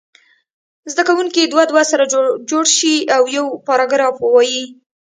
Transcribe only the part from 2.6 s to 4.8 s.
شي او یو پاراګراف ووایي.